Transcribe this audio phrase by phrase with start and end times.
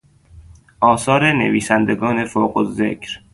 [0.81, 3.21] آثار نویسندگان فوقالذکر